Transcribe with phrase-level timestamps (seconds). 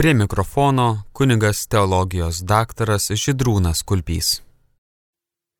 [0.00, 4.28] Prie mikrofono kunigas teologijos daktaras Židrūnas Kulpys.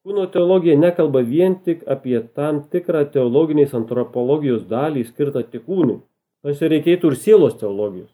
[0.01, 5.99] Kūno teologija nekalba vien tik apie tam tikrą teologinės antropologijos dalį skirtą tik kūnui.
[6.41, 8.09] Tas reikėtų ir sielos teologijos.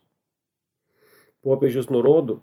[1.47, 2.41] Popiežius nurodo,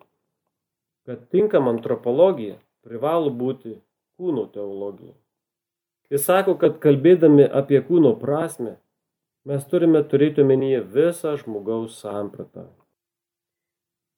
[1.04, 2.56] kad tinkama antropologija
[2.88, 3.74] privalo būti
[4.16, 5.12] kūno teologija.
[6.08, 8.78] Jis sako, kad kalbėdami apie kūno prasme,
[9.44, 12.70] mes turime turėti omenyje visą žmogaus sampratą.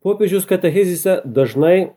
[0.05, 1.95] Popiežius katechezise dažnai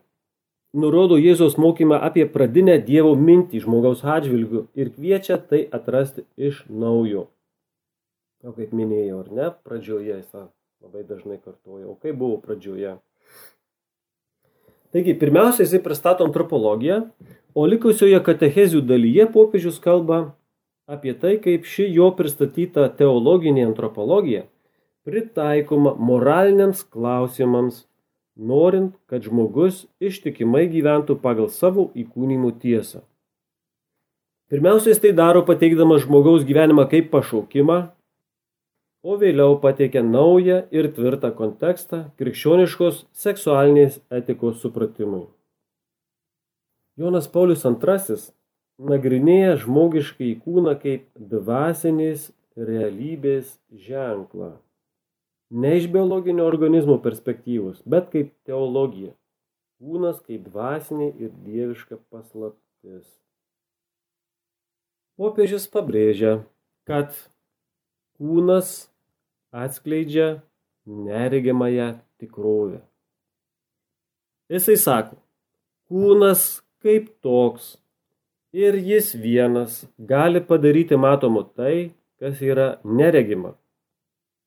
[0.73, 7.27] nurodo Jėzaus mokymą apie pradinę Dievo mintį žmogaus atžvilgių ir kviečia tai atrasti iš naujo.
[8.41, 10.33] O kaip minėjau, ar ne, pradžioje jis
[10.81, 12.97] labai dažnai kartoja, o kaip buvo pradžioje.
[14.97, 17.03] Taigi, pirmiausia, jisai pristato antropologiją,
[17.53, 20.31] o likusioje katechezių dalyje popiežius kalba
[20.89, 24.49] apie tai, kaip ši jo pristatyta teologinė antropologija
[25.09, 27.85] pritaikoma moraliniams klausimams,
[28.39, 33.03] norint, kad žmogus ištikimai gyventų pagal savo įkūnymų tiesą.
[34.49, 37.79] Pirmiausia, jis tai daro pateikdamas žmogaus gyvenimą kaip pašaukimą,
[39.05, 45.27] o vėliau pateikia naują ir tvirtą kontekstą krikščioniškos seksualinės etikos supratimui.
[46.99, 48.17] Jonas Paulius II
[48.79, 54.57] nagrinėja žmogiškai kūną kaip dvasinės realybės ženklą.
[55.51, 59.15] Ne iš biologinio organizmo perspektyvos, bet kaip teologija.
[59.79, 63.07] Kūnas kaip dvasinė ir dieviška paslaptis.
[65.19, 66.43] Popiežius pabrėžia,
[66.87, 67.15] kad
[68.19, 68.91] kūnas
[69.55, 70.29] atskleidžia
[70.87, 71.89] neregimąją
[72.21, 72.83] tikrovę.
[74.53, 75.19] Jisai sako,
[75.89, 76.45] kūnas
[76.85, 77.77] kaip toks
[78.53, 81.91] ir jis vienas gali padaryti matomu tai,
[82.21, 83.55] kas yra neregima,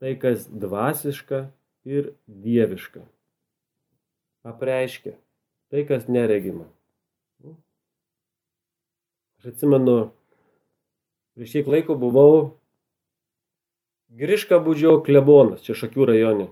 [0.02, 1.46] tai kas dvasiška
[1.86, 3.04] ir dieviška.
[4.50, 5.14] Apreiškia
[5.72, 6.66] tai, kas neregima.
[9.40, 10.12] Aš atsimenu,
[11.38, 12.58] prieš kiek laiko buvau
[14.12, 16.50] Griška būdžio klebonas, čia Šakių rajone.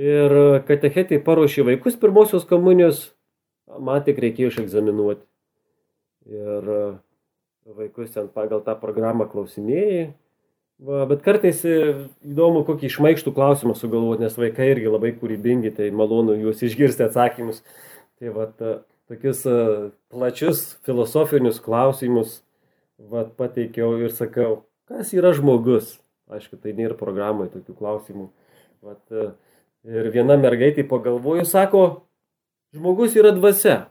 [0.00, 0.32] Ir
[0.64, 3.02] katechetai paruošė vaikus pirmosios komunijos,
[3.68, 5.20] man tik reikėjo išegzaminuoti.
[6.32, 6.70] Ir
[7.76, 10.06] vaikus ten pagal tą programą klausinėjai.
[10.80, 16.38] Va, bet kartais įdomu, kokį išmaištų klausimą sugalvoti, nes vaikai irgi labai kūrybingi, tai malonu
[16.40, 17.60] juos išgirsti atsakymus.
[18.16, 18.46] Tai va,
[19.10, 19.44] tokius
[20.08, 22.38] plačius filosofinius klausimus
[22.96, 25.98] va, pateikiau ir sakau, kas yra žmogus?
[26.30, 28.28] Aišku, tai nėra programai tokių klausimų.
[28.86, 29.30] Vat, e,
[29.84, 31.86] ir viena mergaitė pagalvojo, sako,
[32.76, 33.90] žmogus yra dvasia,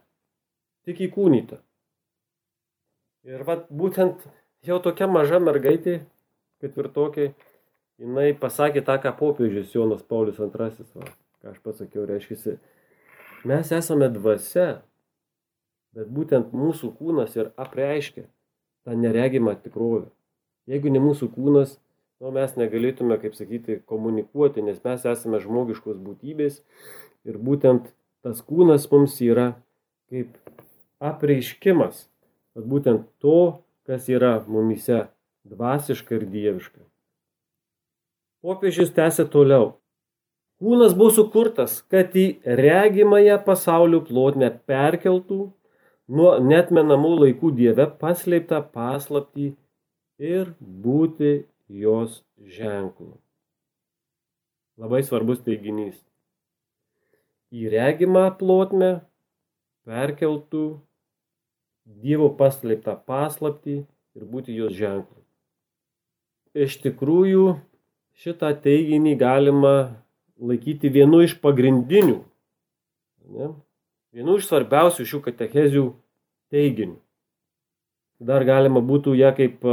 [0.88, 1.60] tik įkūnyta.
[3.28, 4.24] Ir vat, būtent
[4.66, 6.00] jau tokia maža mergaitė,
[6.64, 7.34] ketvirtokiai,
[8.00, 10.52] jinai pasakė tą, ką popiežius Jonas Paulius II,
[10.96, 11.10] va,
[11.42, 12.58] ką aš pasakiau, reiškia,
[13.50, 14.82] mes esame dvasia,
[15.96, 18.28] bet būtent mūsų kūnas ir apreiškia
[18.86, 20.10] tą neregimą tikrovę.
[20.70, 21.78] Jeigu ne mūsų kūnas,
[22.22, 26.62] nu, mes negalėtume, kaip sakyti, komunikuoti, nes mes esame žmogiškos būtybės
[27.28, 27.90] ir būtent
[28.24, 29.54] tas kūnas mums yra
[30.12, 30.36] kaip
[31.00, 32.08] apreiškimas,
[32.60, 35.08] būtent to, kas yra mumise
[35.50, 36.82] dvasiška ir dieviška.
[38.46, 39.76] Popiežius tęsė toliau.
[40.60, 42.26] Kūnas buvo sukurtas, kad į
[42.60, 45.40] regimąją pasaulio plotmę perkeltų
[46.20, 49.54] nuo netmenamų laikų dieve paslėptą paslaptį
[50.32, 51.32] ir būti
[51.84, 52.22] jos
[52.58, 53.14] ženklu.
[54.80, 55.98] Labai svarbus teiginys.
[57.56, 58.92] Į regimą plotmę
[59.88, 60.68] perkeltų
[61.90, 63.76] Dievo paslėptą paslaptį
[64.16, 65.19] ir būti jos ženklu.
[66.60, 67.54] Iš tikrųjų,
[68.20, 69.74] šitą teiginį galima
[70.40, 72.18] laikyti vienu iš pagrindinių,
[73.36, 73.52] ne?
[74.16, 75.86] vienu iš svarbiausių šių katechezių
[76.52, 76.98] teiginių.
[78.20, 79.64] Dar galima būtų ją kaip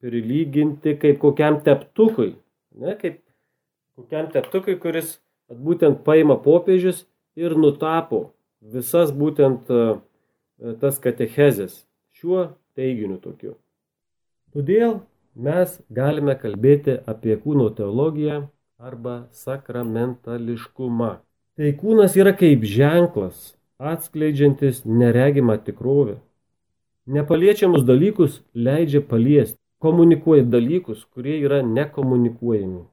[0.00, 2.34] prilyginti kaip kokiam teptukui,
[2.76, 3.20] ne, kaip
[3.96, 5.18] kokiam teptukui, kuris
[5.48, 7.04] būtent paima popiežius
[7.36, 8.30] ir nutapo
[8.60, 9.80] visas būtent e,
[10.80, 11.82] tas katechezės
[12.16, 13.56] šiuo teiginiu tokiu.
[14.52, 15.00] Todėl
[15.46, 18.42] mes galime kalbėti apie kūno teologiją
[18.80, 21.12] arba sakramentališkumą.
[21.56, 23.54] Tai kūnas yra kaip ženklas,
[23.92, 26.18] atskleidžiantis neregimą tikrovę.
[27.10, 32.84] Nepaliečiamus dalykus leidžia paliesti komunikuoja dalykus, kurie yra nekomunikuojami.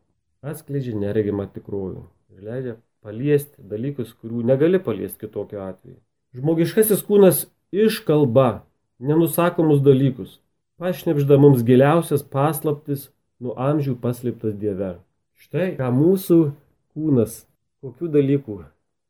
[0.48, 6.00] Atskleidžia neregimą tikrovę ir leidžia paliesti dalykus, kurių negali paliesti kitokiu atveju.
[6.38, 8.64] Žmogiškasis kūnas iškalba
[9.00, 10.40] nenusakomus dalykus,
[10.78, 13.08] pašnepžda mums giliausias paslaptis
[13.42, 14.98] nuo amžių paslėptas Dieve.
[15.38, 16.38] Štai ką mūsų
[16.94, 17.44] kūnas
[17.82, 18.58] kokių dalykų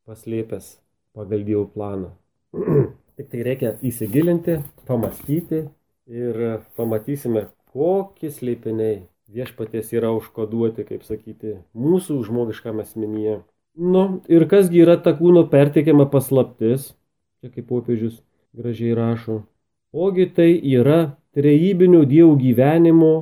[0.08, 0.78] paslėpęs
[1.16, 2.14] pagal Dievo planą.
[3.18, 5.66] Tik tai reikia įsigilinti, pamastyti
[6.08, 6.42] ir
[6.78, 13.42] pamatysime, kokie slėpiniai viešpaties yra užkoduoti, kaip sakyti, mūsų žmogiškam asmenyje.
[13.78, 16.92] Nu, ir kasgi yra ta kūno perteikiama paslaptis,
[17.42, 18.22] čia kaip popiežius
[18.56, 19.42] gražiai rašo.
[19.92, 23.14] Ogi tai yra trejybinio dievų gyvenimo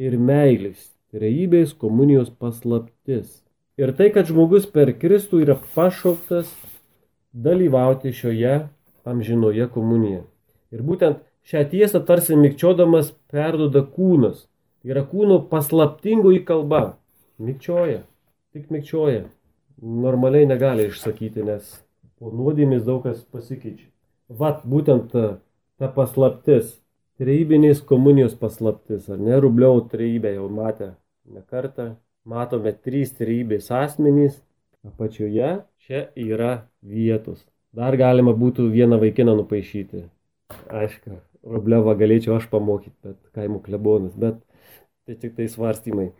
[0.00, 3.40] ir meilės, trejybės komunijos paslaptis.
[3.80, 6.50] Ir tai, kad žmogus per Kristų yra pašauktas
[7.32, 8.68] dalyvauti šioje
[9.08, 10.24] amžinoje komunijoje.
[10.70, 14.46] Ir būtent šią tiesą tarsi mikčiodamas perduoda kūnas.
[14.80, 16.96] Tai yra kūno paslaptingoji kalba.
[17.40, 18.02] Mikčioja,
[18.54, 19.26] tik mikčioja.
[19.80, 21.78] Normaliai negali išsakyti, nes
[22.20, 23.88] po nuodėmis daug kas pasikeičia.
[24.28, 25.24] Vat būtent ta,
[25.80, 26.76] ta paslaptis,
[27.20, 30.94] trejybinės komunijos paslaptis, ar ne, rubliau trejybę jau matė
[31.30, 31.94] ne kartą.
[32.28, 34.36] Matome trys trejybės asmenys,
[34.86, 35.54] apačioje
[35.86, 37.40] čia yra vietos.
[37.76, 40.04] Dar galima būtų vieną vaikiną nupaišyti.
[40.68, 44.40] Aišku, Rubliavą galėčiau aš pamokyti, bet kaimų klebonas, bet
[45.06, 46.10] tai tik tai svarstymai.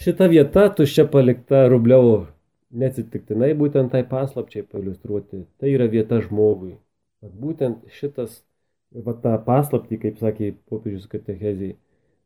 [0.00, 2.16] Šita vieta tuščia palikta Rubliavo
[2.74, 5.44] neatsitiktinai būtent tai paslapčiai pailustruoti.
[5.60, 6.74] Tai yra vieta žmogui.
[7.24, 8.42] Būtent šitas,
[8.94, 11.76] va tą paslaptį, kaip sakė popiežius katechezijai,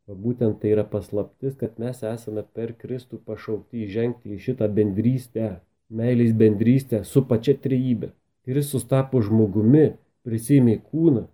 [0.09, 6.35] būtent tai yra paslaptis, kad mes esame per Kristų pašaukti įžengti į šitą bendrystę, meilės
[6.37, 8.12] bendrystę su pačia trejybė.
[8.49, 11.26] Kristus tapo žmogumi, prisimė kūną,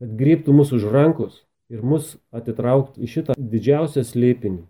[0.00, 1.42] kad grėptų mus už rankos
[1.72, 4.62] ir mus atitraukti į šitą didžiausią slėpinį,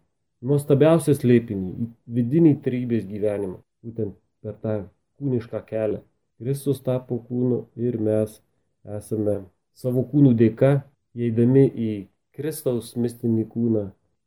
[0.47, 4.79] nuostabiausią slėpinį, vidinį trybės gyvenimą, būtent per tą
[5.19, 6.03] kūnišką kelią.
[6.39, 8.39] Kristus tapo kūnu ir mes
[8.87, 9.41] esame
[9.79, 10.83] savo kūnų dėka,
[11.19, 11.93] įeidami į
[12.35, 13.85] Kristaus mistinį kūną,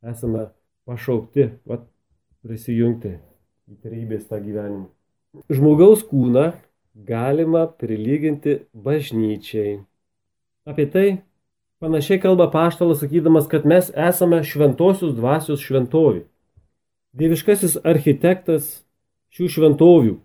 [0.08, 0.48] esame
[0.88, 1.84] pašaukti, vat,
[2.42, 3.16] prisijungti
[3.70, 4.88] į trybės tą gyvenimą.
[5.52, 6.50] Žmogaus kūną
[7.08, 9.78] galima prilyginti bažnyčiai.
[10.68, 11.06] Apie tai
[11.82, 16.26] panašiai kalba paštalas sakydamas, kad mes esame šventosios dvasios šventovi.
[17.16, 18.82] Dieviškasis architektas
[19.32, 20.18] šių šventovių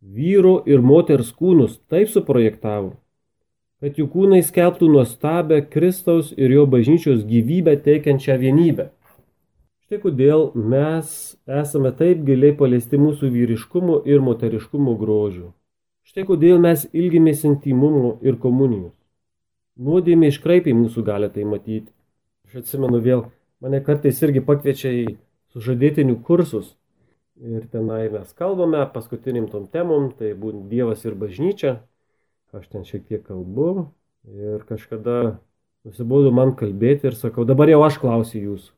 [0.00, 2.96] vyro ir moters kūnus taip suprojektavo,
[3.80, 8.90] kad jų kūnai skelbtų nuostabę Kristaus ir jo bažnyčios gyvybę teikiančią vienybę.
[9.86, 11.14] Štai kodėl mes
[11.48, 15.48] esame taip giliai paliesti mūsų vyriškumo ir moteriškumo grožių.
[16.06, 18.92] Štai kodėl mes ilgimės intimumo ir komunijos.
[19.80, 21.88] Nuodėmė iškraipiai mūsų gali tai matyti.
[22.46, 23.24] Aš atsimenu vėl,
[23.64, 25.04] mane kartais irgi pakviečia į
[25.54, 26.76] sužadėtinių kursus.
[27.40, 31.78] Ir tenai mes kalbame paskutiniam tom temom, tai būtent Dievas ir bažnyčia.
[32.50, 33.90] Aš ten šiek tiek kalbu
[34.26, 35.38] ir kažkada
[35.86, 38.72] nusibodu man kalbėti ir sakau, dabar jau aš klausiu jūsų.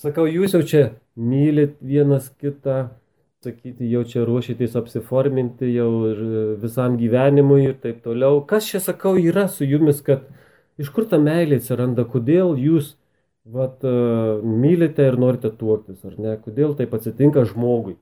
[0.00, 0.80] Sakau, jūs jau čia
[1.16, 2.90] mylit vienas kitą,
[3.44, 5.90] sakyti, jau čia ruošitės apsiforminti jau
[6.60, 8.40] visam gyvenimui ir taip toliau.
[8.48, 10.24] Kas čia, sakau, yra su jumis, kad
[10.80, 12.94] iš kur ta meilė atsiranda, kodėl jūs
[13.44, 13.84] vat,
[14.42, 17.96] mylite ir norite tuoktis, ar ne, kodėl taip atsitinka žmogui.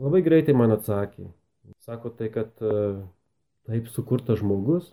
[0.00, 1.26] Labai greitai man atsakė.
[1.82, 2.52] Sako tai, kad
[3.68, 4.92] taip sukurtas žmogus,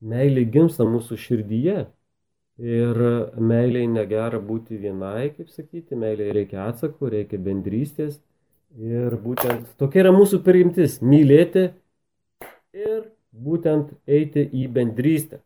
[0.00, 1.86] meilė gimsta mūsų širdyje.
[2.56, 2.98] Ir
[3.36, 8.16] meiliai negera būti vienai, kaip sakyti, meiliai reikia atsako, reikia bendrystės,
[8.76, 11.70] Ir būtent tokia yra mūsų priimtis- mylėti
[12.76, 15.40] ir būtent eiti į bendrystę.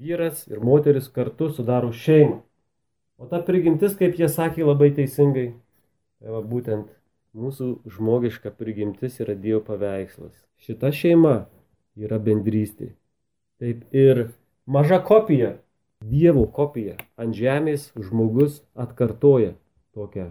[0.00, 2.40] Vyras ir moteris kartu sudaro šeimą.
[3.18, 5.54] O ta prigimtis, kaip jie sakė labai teisingai,
[6.20, 6.88] tai va, būtent
[7.36, 10.34] mūsų žmogiška prigimtis yra Dievo paveikslas.
[10.62, 11.36] Šita šeima
[12.00, 12.94] yra bendrystė.
[13.60, 14.28] Taip ir
[14.66, 15.56] maža kopija,
[16.04, 19.54] Dievo kopija ant žemės žmogus atkartoja
[19.96, 20.30] tokią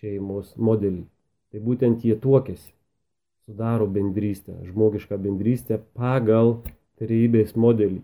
[0.00, 1.04] šeimos modelį.
[1.52, 2.72] Tai būtent jie tuokėsi,
[3.44, 6.58] sudaro bendrystę, žmogišką bendrystę pagal
[7.00, 8.02] trejybės modelį.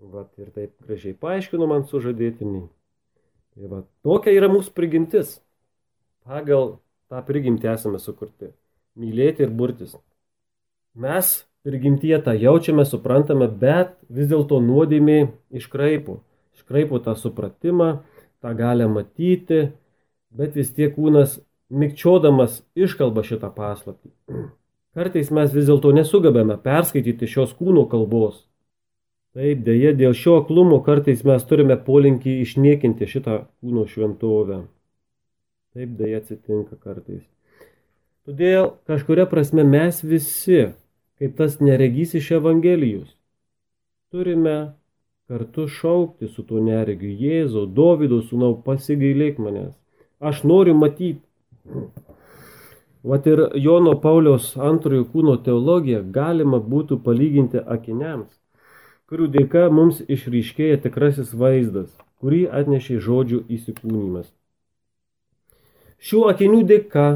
[0.00, 2.64] Vat, ir taip gražiai paaiškino man sužadėtiniai.
[3.52, 5.34] Tai va, tokia yra mūsų prigimtis.
[6.24, 6.78] Pagal
[7.10, 8.52] tą prigimtį esame sukurti.
[9.00, 9.96] Mylėti ir burtis.
[10.94, 11.32] Mes
[11.66, 15.20] prigimtyje tą jaučiame, suprantame, bet vis dėlto nuodėmė
[15.60, 16.20] iškraipo.
[16.56, 17.90] Iškraipo tą supratimą,
[18.42, 19.70] tą galę matyti,
[20.30, 21.38] bet vis tiek kūnas
[21.70, 24.10] mikčiodamas iškalba šitą paslaptį.
[24.96, 28.46] Kartais mes vis dėlto nesugebame perskaityti šios kūno kalbos.
[29.38, 34.64] Taip, dėje dėl šio aklumo kartais mes turime polinkį išniekinti šitą kūno šventovę.
[35.74, 37.22] Taip dėje atsitinka kartais.
[38.26, 40.72] Todėl kažkuria prasme mes visi,
[41.20, 43.12] kaip tas neregys iš Evangelijos,
[44.10, 44.56] turime
[45.30, 49.76] kartu šaukti su tuo neregiu Jėzau, Dovydo sūnau, pasigailėk manęs.
[50.18, 51.22] Aš noriu matyti.
[53.06, 58.28] Vat ir Jono Pauliaus antrojo kūno teologiją galima būtų palyginti akiniams,
[59.08, 61.88] kurių dėka mums išryškėja tikrasis vaizdas,
[62.20, 64.28] kurį atnešė žodžių įsikūnymas.
[66.00, 67.06] Šių akinių dėka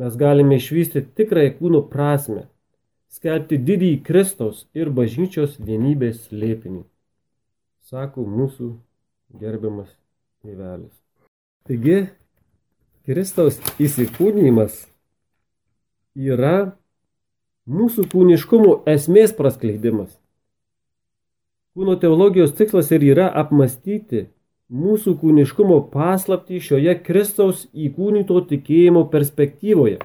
[0.00, 2.46] mes galime išvysti tikrąją kūno prasme,
[3.12, 6.82] skelbti didįjį Kristaus ir bažnyčios vienybės slėpinį,
[7.84, 8.70] sako mūsų
[9.40, 9.90] gerbiamas
[10.40, 10.94] tėvelis.
[11.68, 11.98] Taigi,
[13.04, 14.86] Kristaus įsikūnymas
[16.16, 16.72] yra
[17.68, 20.08] mūsų kūniškumo esmės praskleidimas.
[21.76, 24.30] Kūno teologijos tikslas ir yra apmastyti
[24.72, 30.00] mūsų kūniškumo paslaptį šioje Kristaus įkūnyto tikėjimo perspektyvoje.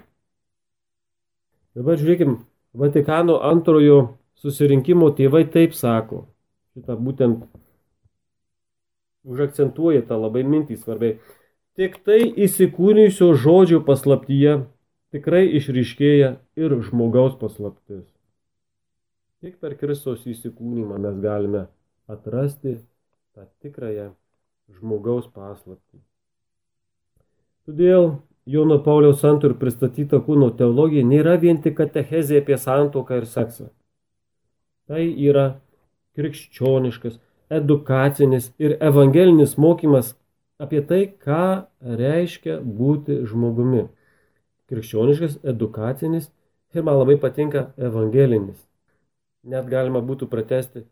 [1.78, 2.40] Dabar žiūrėkim,
[2.74, 6.28] Vatikano antrojo susirinkimo tėvai taip sako.
[6.76, 7.48] Šitą būtent
[9.26, 11.18] užakcentuoja tą labai mintį svarbiai.
[11.80, 14.60] Tik tai įsikūnijusio žodžio paslaptyje
[15.16, 18.06] tikrai išryškėja ir žmogaus paslaptis.
[19.42, 21.66] Tik per Kristaus įsikūnymą mes galime
[22.12, 22.78] atrasti
[23.34, 24.12] tą tikrąją
[24.78, 26.00] žmogaus paslaptį.
[27.68, 28.12] Todėl
[28.50, 33.68] Jono Pauliaus santur pristatyta kūno teologija nėra vien tik katechezė apie santoką ir seksą.
[34.90, 35.60] Tai yra
[36.18, 37.20] krikščioniškas,
[37.54, 40.16] edukacinis ir evangelinis mokymas
[40.60, 41.70] apie tai, ką
[42.02, 43.86] reiškia būti žmogumi
[44.70, 46.32] krikščioniškas, edukacinis
[46.74, 48.58] ir man labai patinka evangelinis.
[49.46, 50.84] Net galima būtų pratesti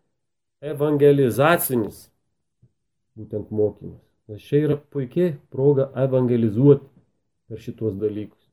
[0.62, 2.07] evangelizacinis
[3.17, 4.01] būtent mokymas.
[4.27, 6.86] Nes čia yra puikiai proga evangelizuoti
[7.47, 8.43] per šitos dalykus.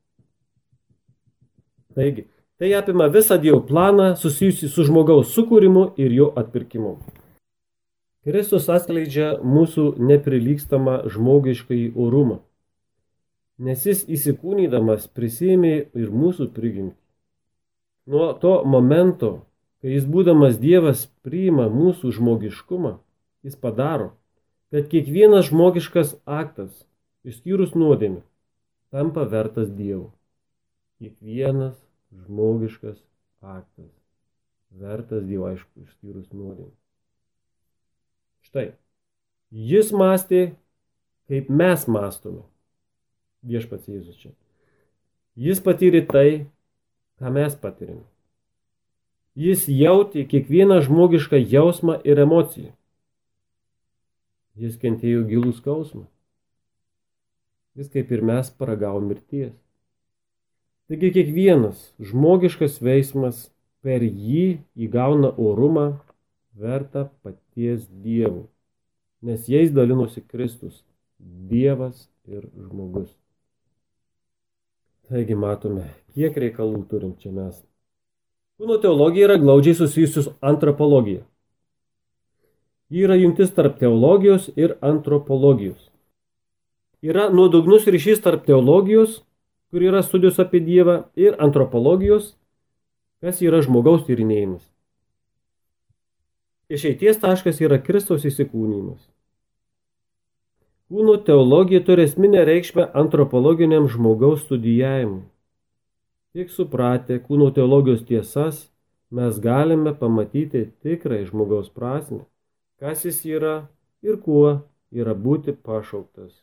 [1.95, 2.25] Taigi,
[2.59, 6.97] tai apima visą Dievo planą susijusi su žmogaus sukūrimu ir jo atpirkimu.
[8.25, 12.41] Kristus atskleidžia mūsų neprilykstamą žmogiškai orumą
[13.57, 16.97] nes jis įsikūnydamas prisėmė ir mūsų prigimtį.
[18.11, 19.47] Nuo to momento,
[19.81, 22.97] kai jis būdamas Dievas priima mūsų žmogiškumą,
[23.47, 24.11] jis padaro,
[24.75, 26.81] kad kiekvienas žmogiškas aktas,
[27.23, 28.19] išskyrus nuodėmį,
[28.91, 30.09] tampa vertas Dievo.
[30.99, 31.77] Kiekvienas
[32.11, 32.97] žmogiškas
[33.39, 33.87] aktas
[34.75, 36.73] vertas Dievo, aišku, išskyrus nuodėmį.
[38.49, 38.67] Štai,
[39.55, 40.43] jis mąstė,
[41.31, 42.43] kaip mes mąstome
[43.47, 44.35] viešpats Jėzus čia.
[45.39, 46.29] Jis patyrė tai,
[47.23, 48.03] ką mes patyrėme.
[49.39, 52.75] Jis jautė kiekvieną žmogišką jausmą ir emociją.
[54.55, 56.05] Jis kentėjo gilų skausmą.
[57.75, 59.51] Jis kaip ir mes paragavo mirties.
[60.87, 63.49] Taigi kiekvienas žmogiškas veiksmas
[63.83, 65.87] per jį įgauna orumą
[66.55, 68.45] vertą paties Dievų,
[69.25, 70.83] nes jais dalinosi Kristus,
[71.19, 73.11] Dievas ir žmogus.
[75.09, 77.59] Taigi matome, kiek reikalų turim čia mes.
[78.55, 81.25] Kūno teologija yra glaudžiai susijusi su antropologija.
[82.89, 85.89] Ji yra jungtis tarp teologijos ir antropologijos.
[87.01, 89.23] Yra nuodugnus ryšys tarp teologijos,
[89.73, 92.35] kur yra studijos apie Dievą, ir antropologijos,
[93.21, 94.61] kas yra žmogaus tyrinėjimas.
[96.69, 99.01] Išeities taškas yra Kristaus įsikūnymas.
[100.89, 105.25] Kūno teologija turi esminę reikšmę antropologiniam žmogaus studijavimui.
[106.37, 108.67] Tik supratę kūno teologijos tiesas,
[109.09, 112.21] mes galime pamatyti tikrai žmogaus prasme,
[112.81, 113.55] kas jis yra
[114.05, 116.35] ir kuo yra būti pašauktas.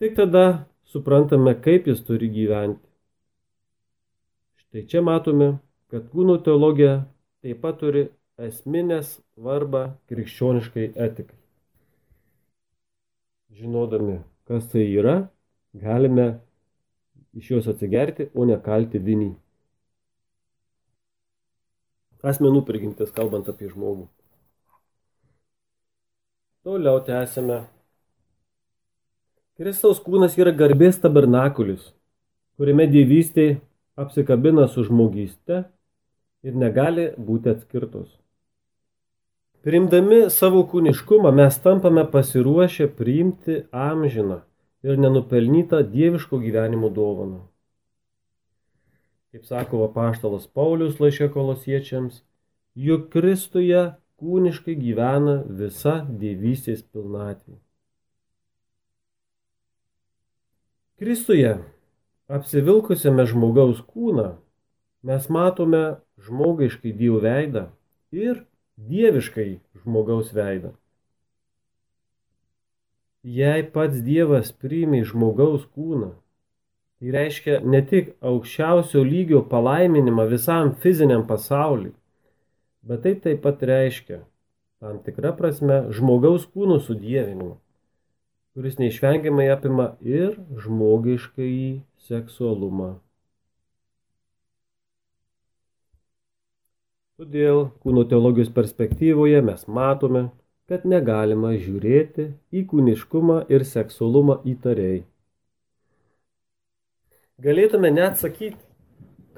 [0.00, 0.44] Tik tada
[0.88, 2.86] suprantame, kaip jis turi gyventi.
[4.62, 5.58] Štai čia matome,
[5.92, 7.02] kad kūno teologija
[7.42, 8.06] taip pat turi
[8.40, 11.40] esminę svarbą krikščioniškai etikai
[13.60, 15.16] žinodami, kas tai yra,
[15.72, 16.40] galime
[17.36, 19.30] iš jos atsigerti, o ne kalti vinį.
[22.30, 24.08] Asmenų prigimtis, kalbant apie žmogų.
[26.60, 27.62] Toliau tęsime.
[29.56, 31.86] Kristaus kūnas yra garbės tabernakulis,
[32.60, 33.46] kuriame dievystė
[33.96, 35.62] apsikabina su žmogyste
[36.44, 38.10] ir negali būti atskirtos.
[39.64, 44.42] Priimdami savo kūniškumą mes tampame pasiruošę priimti amžiną
[44.84, 47.40] ir nenupelnytą dieviško gyvenimo dovaną.
[49.32, 52.20] Kaip sako apaštalas Paulius laiškė kolosiečiams,
[52.76, 53.86] juk Kristuje
[54.20, 57.56] kūniškai gyvena visa dievystės pilnatvė.
[61.00, 61.54] Kristuje,
[62.28, 64.34] apsivilkusiame žmogaus kūną,
[65.08, 65.82] mes matome
[66.20, 67.66] žmogiškai Dievo veidą
[68.12, 68.44] ir
[68.76, 69.50] dieviškai
[69.80, 70.74] žmogaus veidą.
[73.24, 76.12] Jei pats Dievas priimė žmogaus kūną,
[77.00, 81.94] Tai reiškia ne tik aukščiausio lygio palaiminimą visam fiziniam pasauliui,
[82.86, 84.22] bet tai taip pat reiškia
[84.80, 87.52] tam tikrą prasme žmogaus kūnų sudievinimą,
[88.56, 91.52] kuris neišvengiamai apima ir žmogiškai
[92.08, 92.94] seksualumą.
[97.20, 100.30] Todėl kūno teologijos perspektyvoje mes matome,
[100.70, 105.02] kad negalima žiūrėti į kūniškumą ir seksualumą įtariai.
[107.44, 108.56] Galėtume net sakyti,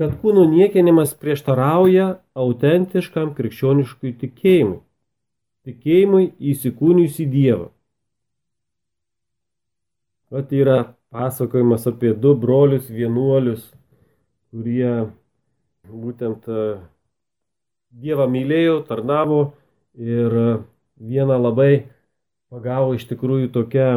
[0.00, 2.06] kad kūno niekinimas prieštarauja
[2.38, 4.80] autentiškam krikščioniškui tikėjimui,
[5.68, 7.68] tikėjimui įsikūnijus į Dievą.
[10.32, 10.76] O tai yra
[11.12, 13.66] pasakojimas apie du brolius vienuolius,
[14.50, 15.10] kurie
[15.84, 16.48] būtent
[17.92, 19.42] Dievą mylėjo, tarnavo
[20.00, 20.64] ir
[20.96, 21.72] vieną labai
[22.48, 23.88] pagavo iš tikrųjų tokia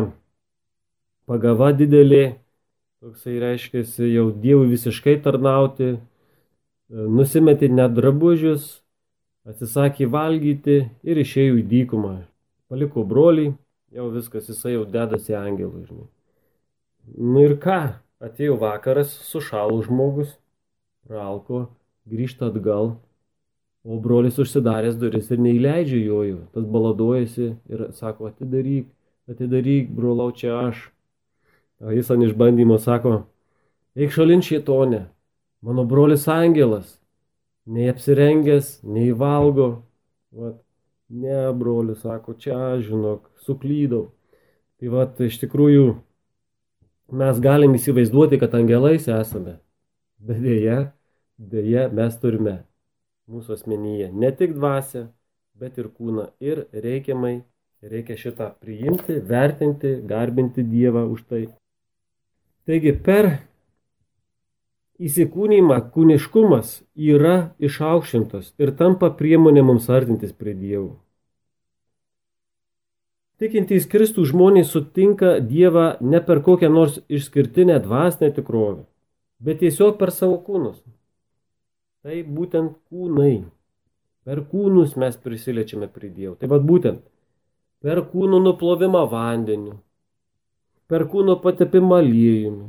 [1.30, 2.36] pagava didelė,
[3.06, 5.96] toksai reiškia jau Dievui visiškai tarnauti,
[6.90, 8.82] nusimetė net drabužius,
[9.46, 12.16] atsisakė valgyti ir išėjo į dykumą.
[12.70, 13.52] Paliko brolį,
[13.94, 15.86] jau viskas, jisai jau dedasi angelų.
[15.86, 16.08] Žinai.
[17.22, 17.80] Nu ir ką,
[18.26, 20.34] atėjo vakaras, sušalo žmogus,
[21.06, 21.68] pralko,
[22.10, 22.96] grįžta atgal
[23.86, 26.38] O brolis užsidaręs duris ir neįleidžia jojų.
[26.58, 28.88] Tas baladojasi ir sako, atidaryk,
[29.30, 30.80] atidaryk, brolau, čia aš.
[31.84, 33.26] O jis ant išbandymo sako,
[34.00, 35.02] eik šalin šietonė,
[35.66, 36.98] mano brolis angelas,
[37.66, 39.70] nei apsirengęs, nei valgo.
[40.36, 40.60] Vat,
[41.10, 44.10] ne, brolis sako, čia žinok, suklydau.
[44.80, 45.90] Tai vat, iš tikrųjų,
[47.16, 49.60] mes galim įsivaizduoti, kad angelais esame.
[50.26, 50.80] Bet dėja,
[51.38, 52.62] dėja, mes turime
[53.32, 55.08] mūsų asmenyje ne tik dvasę,
[55.60, 56.30] bet ir kūną.
[56.44, 57.36] Ir reikiamai
[57.86, 61.44] reikia šitą priimti, vertinti, garbinti Dievą už tai.
[62.66, 63.28] Taigi per
[64.98, 70.96] įsikūnymą kūniškumas yra išaukštintas ir tampa priemonė mums artintis prie Dievų.
[73.36, 78.86] Tikintys Kristų žmonės sutinka Dievą ne per kokią nors išskirtinę dvasinę tikrovę,
[79.44, 80.80] bet tiesiog per savo kūnus.
[82.06, 83.44] Tai būtent kūnai.
[84.26, 86.38] Per kūnus mes prisiliečiame prie Dievo.
[86.40, 87.04] Tai vad būtent
[87.84, 89.76] per kūnų nuplovimą vandeniu,
[90.92, 92.68] per kūno patepimą aliejumi,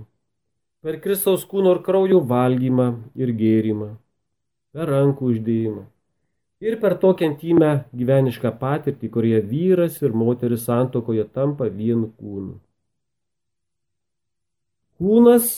[0.84, 3.90] per Kristaus kūno ir kraujo valgymą ir gėrimą,
[4.76, 5.84] per rankų uždėjimą
[6.60, 12.56] ir per tokią intimę gyvenišką patirtį, kurioje vyras ir moteris santokoje tampa vienu kūnu.
[14.96, 15.50] Kūnas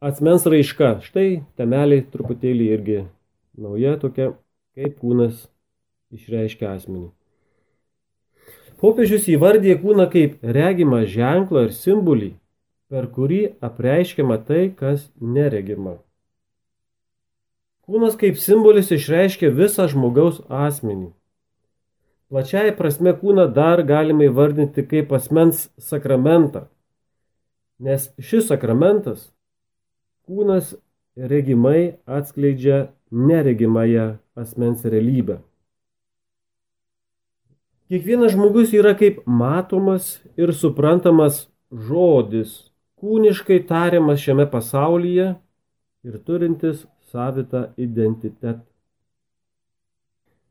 [0.00, 0.96] asmens raiška.
[1.04, 3.02] Štai temeliai truputėlį irgi
[3.60, 4.32] nauja tokia,
[4.76, 5.44] kaip kūnas
[6.16, 7.10] išreiškia asmenį.
[8.76, 12.34] Popiežius įvardė kūną kaip regimą ženklą ir simbolį,
[12.92, 15.96] per kurį apreiškiama tai, kas neregima.
[17.86, 21.08] Kūnas kaip simbolis išreiškia visą žmogaus asmenį.
[22.28, 26.66] Plačiai prasme kūną dar galime įvardinti kaip asmens sakramentą,
[27.78, 29.28] nes šis sakramentas
[30.26, 30.74] kūnas
[31.16, 35.40] regimai atskleidžia neregimąją asmens realybę.
[37.86, 45.28] Kiekvienas žmogus yra kaip matomas ir suprantamas žodis, kūniškai tariamas šiame pasaulyje
[46.06, 48.64] ir turintis savitą identitetą.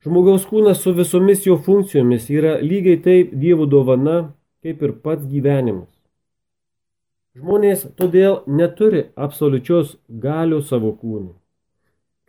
[0.06, 4.18] Žmogaus kūnas su visomis jo funkcijomis yra lygiai taip Dievo dovana,
[4.64, 5.90] kaip ir pats gyvenimas.
[7.36, 11.34] Žmonės todėl neturi absoliučios galių savo kūnų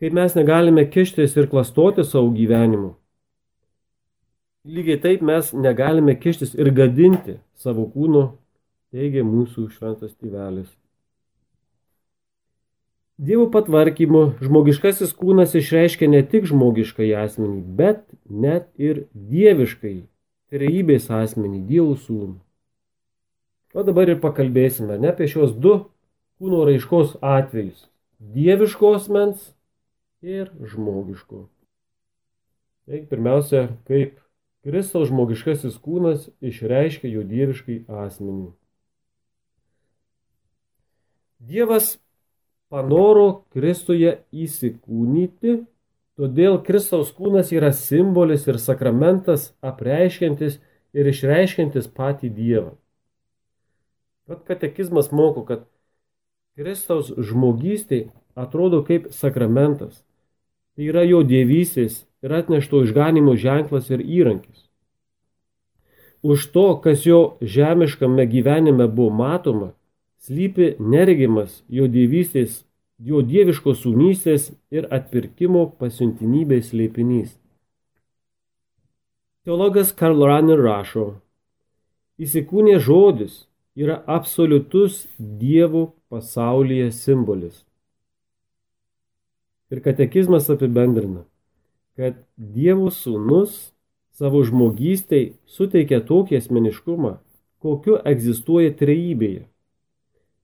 [0.01, 2.95] kaip mes negalime kištis ir klastoti savo gyvenimu.
[4.67, 8.25] Lygiai taip mes negalime kištis ir gadinti savo kūno,
[8.91, 10.73] teigia mūsų šventas tėvelis.
[13.17, 19.95] Dievo patvarkymu žmogiškasis kūnas išreiškia ne tik žmogiškai asmenį, bet net ir dieviškai,
[20.51, 22.35] trejybės asmenį, Dievo sūnų.
[23.77, 25.79] O dabar ir pakalbėsime ne apie šios du
[26.43, 27.87] kūno raiškos atvejus-
[28.37, 29.53] dieviškos mens
[30.27, 31.47] ir žmogiškų.
[32.87, 34.19] Taigi pirmiausia, kaip
[34.67, 38.49] Kristaus žmogiškasis kūnas išreiškia jo dieviškai asmenį.
[41.47, 41.93] Dievas
[42.73, 45.61] panoro Kristuje įsikūnyti,
[46.19, 50.59] todėl Kristaus kūnas yra simbolis ir sakramentas apreiškiantis
[50.97, 52.75] ir išreiškiantis patį Dievą.
[54.27, 55.63] Pat katekizmas moko, kad
[56.59, 60.03] Kristaus žmogystė atrodo kaip sakramentas,
[60.77, 64.65] Tai yra jo dievysės ir atnešto išganimo ženklas ir įrankis.
[66.27, 69.69] Už to, kas jo žemiškame gyvenime buvo matoma,
[70.27, 72.65] slypi neregimas jo dievystės,
[72.99, 77.37] jo dieviškos sūnystės ir atpirkimo pasiuntinybės slėpinys.
[79.47, 81.07] Teologas Karl Rahner rašo,
[82.19, 83.45] įsikūnė žodis
[83.79, 87.63] yra absoliutus Dievo pasaulyje simbolis.
[89.71, 91.23] Ir katekizmas apibendrina,
[91.97, 93.73] kad Dievo sūnus
[94.17, 97.17] savo žmogystei suteikia tokį asmeniškumą,
[97.65, 99.47] kokiu egzistuoja trejybėje.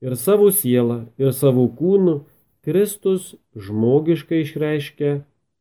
[0.02, 2.22] Ir savo sielą, ir savo kūnų
[2.66, 5.12] Kristus žmogiškai išreiškia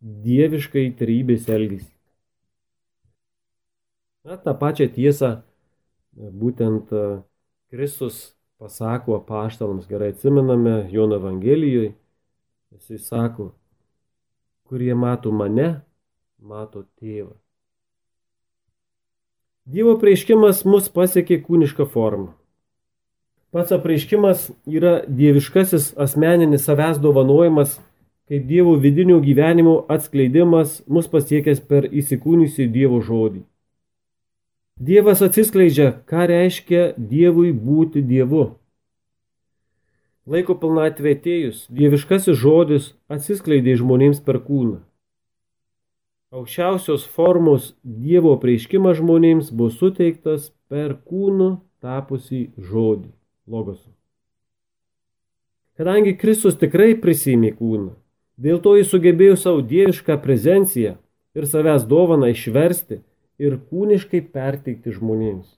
[0.02, 1.92] dieviškai trejybės elgesį.
[4.26, 5.32] Na, tą pačią tiesą
[6.14, 7.06] būtent e,
[7.74, 11.96] Kristus pasako apaštalams, gerai atsimename Jono Evangelijoje,
[12.76, 13.48] jisai sako,
[14.72, 15.82] kurie mato mane,
[16.40, 17.34] mato tėvą.
[19.68, 22.30] Dievo prieiškimas mus pasiekė kūnišką formą.
[23.52, 27.74] Pats apreiškimas yra dieviškasis asmeninis savęs dovanojimas,
[28.32, 33.44] kaip Dievo vidinio gyvenimo atskleidimas mus pasiekęs per įsikūnysį Dievo žodį.
[34.80, 38.54] Dievas atsiskleidžia, ką reiškia Dievui būti Dievu.
[40.32, 44.78] Laiko pilnatvė atėjus, dieviškasis žodis atsiskleidė žmonėms per kūną.
[46.32, 51.50] Aukščiausios formos Dievo prieiškimas žmonėms buvo suteiktas per kūnų
[51.84, 53.12] tapusį žodį-
[53.52, 53.92] logosą.
[55.76, 57.92] Kadangi Kristus tikrai prisimė kūną,
[58.40, 60.96] dėl to jis sugebėjo savo dievišką prezenciją
[61.36, 63.02] ir savęs dovaną išversti
[63.38, 65.58] ir kūniškai perteikti žmonėms.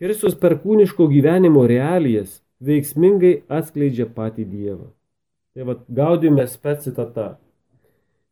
[0.00, 4.88] Kristus per kūniško gyvenimo realijas veiksmingai atskleidžia patį Dievą.
[5.54, 7.34] Tai vad gaudime spec citata.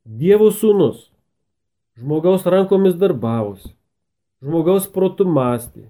[0.05, 1.09] Dievo sūnus
[1.99, 3.73] žmogaus rankomis darbavosi,
[4.45, 5.89] žmogaus protų mąstė,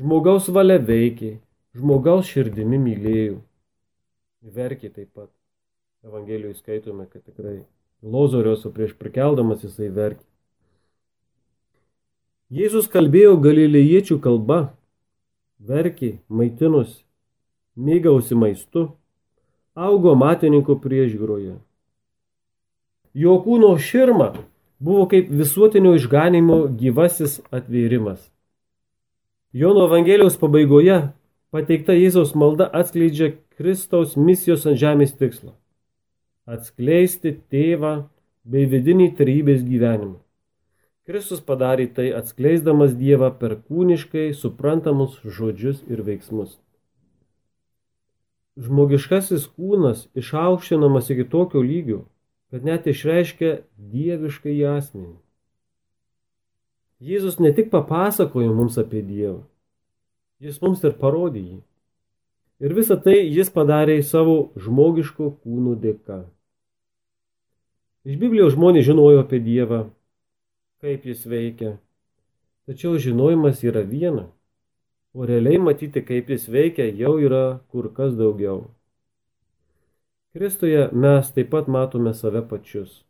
[0.00, 1.36] žmogaus valia veikė,
[1.78, 3.38] žmogaus širdimi mylėjau.
[4.44, 5.30] Verkė taip pat.
[6.04, 7.62] Evangelijoje skaitome, kad tikrai
[8.04, 10.26] Lozorios, o prieš prikeldamas jisai verkė.
[12.52, 14.74] Jėzus kalbėjo galilėjiečių kalba,
[15.64, 17.03] verkė, maitinosi,
[17.76, 18.88] mėgausi maistu,
[19.74, 21.56] augo matininko priežiūroje.
[23.14, 24.32] Jo kūno širma
[24.82, 28.18] buvo kaip visuotinio išganimo gyvasis atvėrimas.
[29.54, 30.96] Jono Evangelijos pabaigoje
[31.54, 35.54] pateikta Jėzaus malda atskleidžia Kristaus misijos ant žemės tikslą-
[36.54, 37.94] atskleisti tėvą
[38.44, 40.18] bei vidinį tarybės gyvenimą.
[41.06, 46.58] Kristus padarė tai atskleisdamas Dievą per kūniškai suprantamus žodžius ir veiksmus.
[48.54, 52.04] Žmogiškasis kūnas išaukštinamas iki tokio lygio,
[52.54, 55.16] kad net išreiškia dieviškai asmenį.
[57.02, 59.40] Jėzus ne tik papasakojo mums apie Dievą,
[60.38, 61.58] jis mums ir parodė jį.
[62.62, 66.22] Ir visą tai jis padarė savo žmogiško kūno dėka.
[68.06, 69.88] Iš Biblijos žmonės žinojo apie Dievą,
[70.84, 71.74] kaip jis veikia.
[72.70, 74.28] Tačiau žinojimas yra viena,
[75.14, 78.64] o realiai matyti, kaip jis veikia, jau yra kur kas daugiau.
[80.34, 83.04] Kristuje mes taip pat matome save pačius.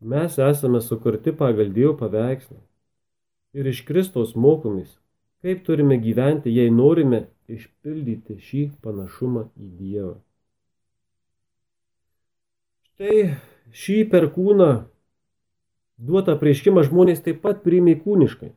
[0.00, 2.58] Mes esame sukurti pagal Dievo paveikslą
[3.56, 4.90] ir iš Kristaus mokomės,
[5.40, 10.16] kaip turime gyventi, jei norime išpildyti šį panašumą į Dievą.
[12.92, 13.20] Štai
[13.72, 14.72] šį perkūną
[16.02, 18.52] duotą apreiškimą žmonės taip pat priimė kūniškai.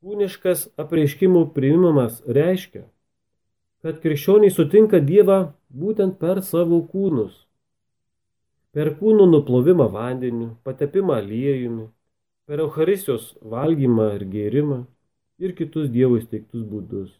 [0.00, 2.86] Kūniškas apreiškimų priimimas reiškia,
[3.84, 5.38] kad krikščioniai sutinka Dievą
[5.82, 7.34] būtent per savo kūnus.
[8.76, 11.88] Per kūnų nuplovimą vandeniu, patepimą aliejumi,
[12.48, 14.80] per Eucharistijos valgymą ir gėrimą
[15.42, 17.12] ir kitus Dievo įsteigtus būdus.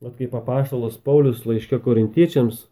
[0.00, 2.64] Mat kaip apaštalas Paulius laiške korintiečiams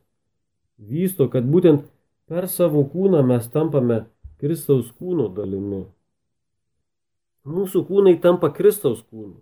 [0.79, 1.85] vysto, kad būtent
[2.29, 4.03] Per savo kūną mes tampame
[4.40, 5.87] Kristaus kūno dalimi.
[7.46, 9.38] Mūsų kūnai tampa Kristaus kūnu.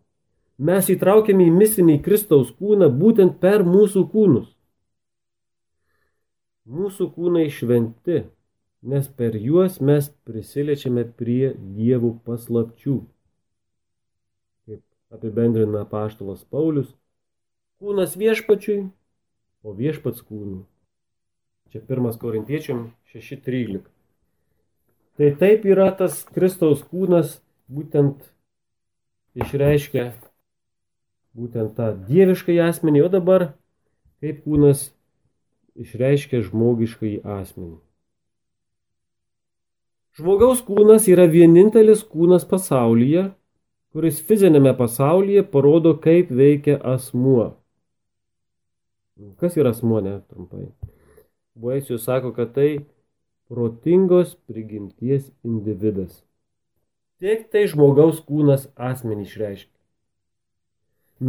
[0.59, 4.49] Mes įtraukiame į misinį Kristaus kūną būtent per mūsų kūnus.
[6.67, 8.25] Mūsų kūnai šventi,
[8.83, 12.97] nes per juos mes prisiliečiame prie dievų paslapčių.
[14.67, 14.83] Kaip
[15.15, 16.89] apibendrina paštalas Paulius,
[17.79, 18.89] kūnas viešpačiui,
[19.67, 20.65] o viešpats kūnui.
[21.73, 23.83] Čia pirmas korintiečiam 6.13.
[25.17, 28.25] Tai taip yra tas Kristaus kūnas būtent
[29.37, 30.11] išreiškia
[31.37, 33.49] būtent tą dievišką asmenį, o dabar
[34.25, 34.89] kaip kūnas
[35.77, 37.77] išreiškia žmogišką asmenį.
[40.17, 43.29] Žmogaus kūnas yra vienintelis kūnas pasaulyje,
[43.93, 47.51] kuris fizinėme pasaulyje parodo, kaip veikia asmuo.
[49.41, 50.71] Kas yra asmuo, ne, trumpai.
[51.57, 52.71] Boesijus sako, kad tai
[53.49, 56.26] protingos prigimties individas.
[57.23, 59.73] Tik tai žmogaus kūnas asmenį išreiškia.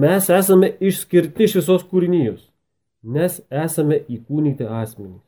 [0.03, 2.41] Mes esame išskirti iš visos kūrinijos,
[3.07, 5.23] nes esame įkūnyti asmenys.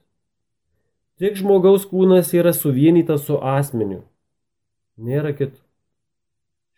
[1.20, 4.02] Tik žmogaus kūnas yra suvienytas su asmeniu.
[5.00, 5.62] Nėra kitų.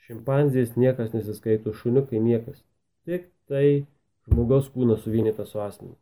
[0.06, 2.62] Šimpanzės niekas nesiskaito, šuniukai niekas.
[3.10, 3.88] Tik tai
[4.30, 5.98] žmogaus kūnas suvienytas su asmeniu.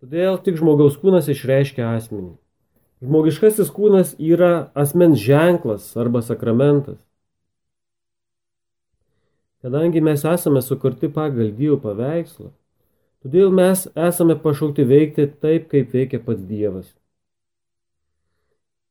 [0.00, 2.34] Todėl tik žmogaus kūnas išreiškia asmenį.
[3.04, 6.96] Žmogiškasis kūnas yra asmens ženklas arba sakramentas.
[9.60, 12.48] Kadangi mes esame sukurti pagal Dievo paveikslą,
[13.20, 16.86] todėl mes esame pašaukti veikti taip, kaip veikia pats Dievas.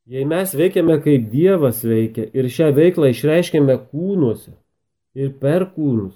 [0.05, 4.53] Jei mes veikiame kaip Dievas veikia ir šią veiklą išreiškiame kūnuose
[5.17, 6.13] ir per kūnus,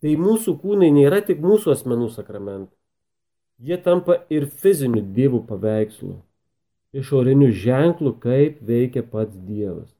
[0.00, 2.72] tai mūsų kūnai nėra tik mūsų asmenų sakramentai.
[3.60, 6.14] Jie tampa ir fiziniu dievų paveikslu,
[6.92, 9.90] išoriniu ženklu, kaip veikia pats Dievas.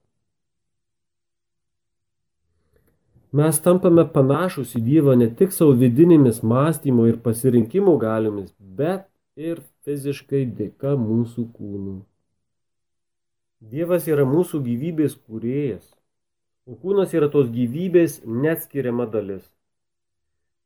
[3.30, 9.06] Mes tampame panašus į Dievą ne tik savo vidinėmis mąstymo ir pasirinkimų galiomis, bet
[9.38, 12.00] ir fiziškai dėka mūsų kūnų.
[13.70, 15.84] Dievas yra mūsų gyvybės kūrėjas,
[16.66, 19.44] o kūnas yra tos gyvybės neatskiriama dalis.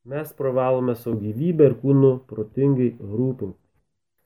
[0.09, 3.64] Mes privalome savo gyvybę ir kūnų protingai rūpinti.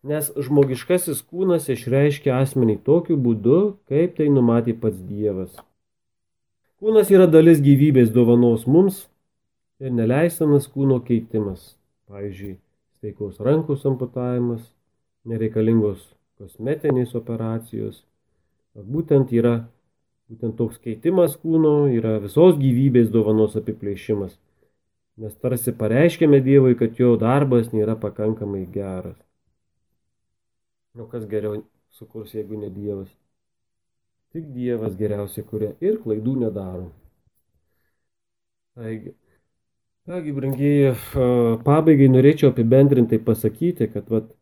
[0.08, 5.52] Nes žmogiškasis kūnas išreiškia asmenį tokiu būdu, kaip tai numatė pats Dievas.
[6.80, 9.04] Kūnas yra dalis gyvybės dovanos mums
[9.82, 11.74] ir neleistamas kūno keitimas.
[12.08, 12.56] Pavyzdžiui,
[13.00, 14.62] sveikos rankos amputavimas,
[15.28, 16.06] nereikalingos
[16.40, 18.06] kosmetinės operacijos
[18.78, 19.66] Būtent yra
[20.30, 24.36] būtent toks keitimas kūno, yra visos gyvybės dovanos apiplėšimas.
[25.18, 29.18] Nes tarsi pareiškėme Dievui, kad jo darbas nėra pakankamai geras.
[30.98, 31.62] O kas geriau
[31.94, 33.10] sukurs, jeigu ne Dievas?
[34.34, 36.88] Tik Dievas geriausiai kuria ir klaidų nedaro.
[38.78, 39.14] Taigi,
[40.08, 40.90] kągi, brangiai,
[41.66, 44.34] pabaigai norėčiau apibendrintai pasakyti, kad vat,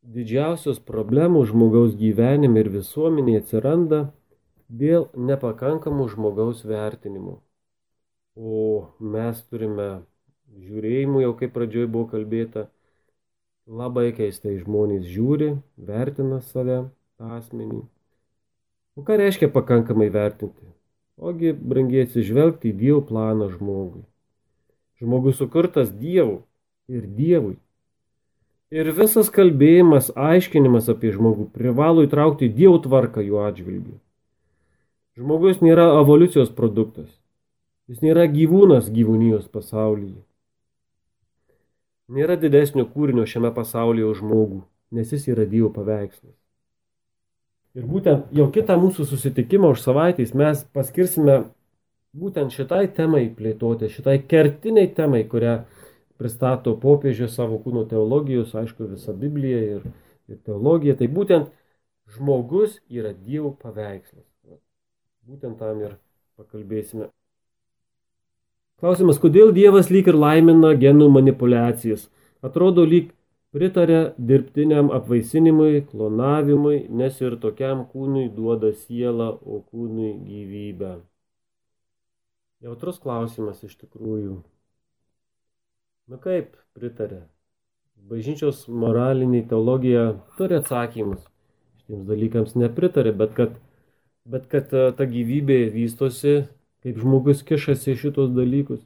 [0.00, 3.98] Didžiausios problemos žmogaus gyvenime ir visuomenėje atsiranda
[4.82, 7.34] dėl nepakankamų žmogaus vertinimų.
[8.34, 8.62] O
[9.16, 9.88] mes turime
[10.56, 12.64] žiūrėjimų, jau kaip pradžioj buvo kalbėta,
[13.68, 16.84] labai keistai žmonės žiūri, vertina save,
[17.20, 17.82] asmenį.
[18.96, 20.70] O ką reiškia pakankamai vertinti?
[21.20, 24.02] Ogi brangiai atsižvelgti į Dievo planą žmogui.
[25.00, 26.42] Žmogus sukurtas Dievu
[26.88, 27.58] ir Dievui.
[28.70, 33.96] Ir visas kalbėjimas, aiškinimas apie žmogų privalo įtraukti Dievo tvarką jų atžvilgių.
[35.20, 37.10] Žmogus nėra evoliucijos produktas.
[37.90, 40.20] Jis nėra gyvūnas gyvūnijos pasaulyje.
[42.10, 44.60] Nėra didesnio kūrinio šiame pasaulyje už žmogų,
[44.96, 46.34] nes jis yra Dievo paveikslas.
[47.78, 51.36] Ir būtent jau kitą mūsų susitikimą už savaitės mes paskirsime
[52.18, 55.60] būtent šitai temai plėtoti, šitai kertiniai temai, kurią
[56.18, 59.86] pristato popiežius savo kūno teologijos, aišku, visą Bibliją ir,
[60.28, 60.96] ir teologiją.
[60.98, 61.54] Tai būtent
[62.16, 64.26] žmogus yra Dievo paveikslas.
[65.30, 65.96] Būtent tam ir
[66.40, 67.12] pakalbėsime.
[68.80, 72.06] Klausimas, kodėl Dievas lyg ir laimina genų manipulacijas?
[72.40, 73.10] Atrodo, lyg
[73.52, 80.94] pritarė dirbtiniam apvaisinimui, klonavimui, nes ir tokiam kūnui duoda sielą, o kūnui gyvybę.
[82.64, 84.38] Jautrus klausimas iš tikrųjų.
[86.08, 87.26] Na kaip pritarė?
[88.08, 90.06] Bažnyčios moraliniai teologija
[90.38, 91.20] turi atsakymus.
[91.82, 93.60] Šitiems dalykams nepritarė, bet kad,
[94.24, 96.34] bet kad e, ta gyvybė vystosi,
[96.84, 98.82] kaip žmogus kišasi šitos dalykus.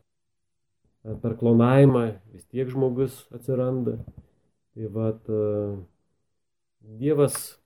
[1.04, 3.98] Per klonavimą vis tiek žmogus atsiranda.
[4.74, 5.76] Tai vad, e,
[6.98, 7.59] Dievas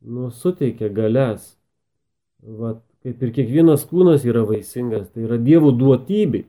[0.00, 1.56] nu, suteikia galės.
[2.38, 6.44] Vat, kaip ir kiekvienas kūnas yra vaisingas, tai yra Dievo duotybė.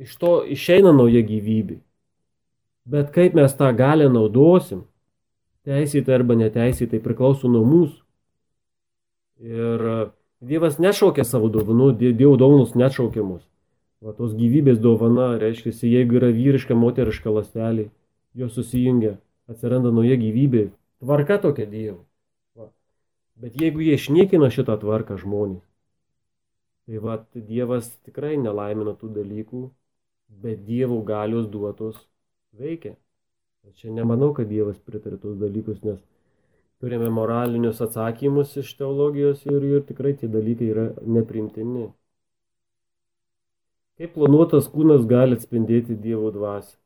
[0.00, 1.78] Iš to išeina nauja gyvybė.
[2.90, 4.86] Bet kaip mes tą galę naudosim,
[5.68, 8.00] teisėtai arba neteisėtai priklauso nuo mūsų.
[9.40, 9.84] Ir
[10.40, 13.42] Dievas nešaukia savo dovanų, Dievo dovanos nešaukiamus.
[14.00, 17.90] Va tos gyvybės dovana, reiškia, jeigu yra vyriška, moteriška lastelė,
[18.32, 19.18] jos susijungia,
[19.50, 20.70] atsiranda nauja gyvybė.
[21.04, 21.98] Tvarka tokia Dievo.
[22.56, 22.70] Va.
[23.36, 25.60] Bet jeigu jie išniekina šitą tvarką žmonės,
[26.88, 29.66] tai va, Dievas tikrai nelaimina tų dalykų
[30.30, 31.96] bet Dievo galios duotos
[32.52, 32.94] veikia.
[33.76, 35.98] Čia nemanau, kad Dievas pritarė tos dalykus, nes
[36.80, 41.90] turime moralinius atsakymus iš teologijos ir, ir tikrai tie dalykai yra neprimtini.
[44.00, 46.78] Kaip planuotas kūnas gali atspindėti Dievo dvasę?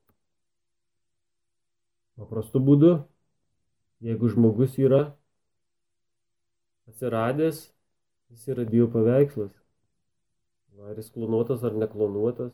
[2.18, 2.90] Paprastu būdu,
[4.02, 5.04] jeigu žmogus yra
[6.90, 7.60] atsiradęs,
[8.34, 9.54] jis yra Dievo paveikslas.
[10.84, 12.50] Ar jis klonuotas ar neklonuotas,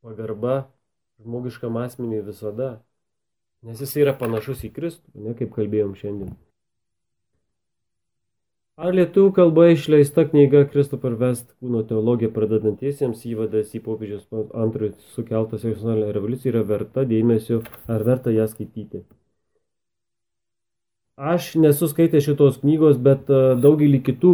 [0.00, 0.54] pagarba
[1.20, 2.78] žmogiškam asmeniui visada,
[3.66, 6.36] nes jis yra panašus į Kristų, ne kaip kalbėjom šiandien.
[8.80, 14.24] Ar lietuvių kalba išleista knyga Christopher West kūno teologija pradedantiesiems įvadas į popiežiaus
[14.56, 17.58] antrojo sukeltą seksualinę revoliuciją yra verta dėmesio,
[17.92, 19.02] ar verta ją skaityti?
[21.20, 24.32] Aš nesu skaitęs šitos knygos, bet e, daugelį kitų